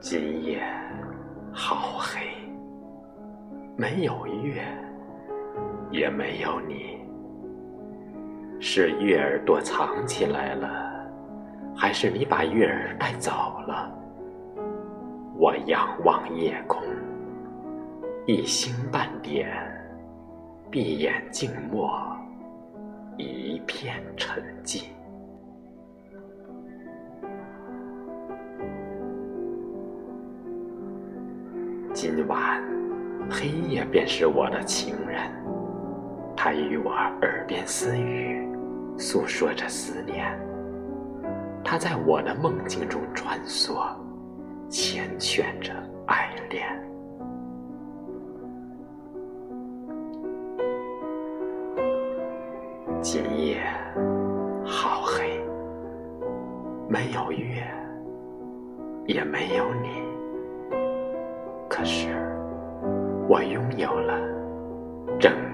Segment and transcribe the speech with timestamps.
[0.00, 0.62] 今夜
[1.52, 2.20] 好黑，
[3.76, 4.64] 没有月，
[5.90, 6.98] 也没有你。
[8.58, 11.06] 是月儿躲藏起来了，
[11.76, 13.30] 还是你把月儿带走
[13.66, 13.92] 了？
[15.36, 16.82] 我仰望夜空，
[18.26, 19.50] 一星半点，
[20.70, 21.92] 闭眼静默，
[23.18, 24.84] 一片沉寂。
[31.92, 32.62] 今晚，
[33.28, 35.20] 黑夜便是我的情人，
[36.36, 38.48] 他与我耳边私语，
[38.96, 40.38] 诉说着思念。
[41.64, 43.88] 他在我的梦境中穿梭，
[44.70, 45.72] 缱绻着
[46.06, 46.64] 爱恋。
[53.02, 53.62] 今夜
[54.64, 55.40] 好黑，
[56.88, 57.66] 没有月，
[59.06, 60.08] 也没有你。
[61.80, 62.08] 可是，
[63.26, 64.14] 我拥有了
[65.18, 65.49] 整。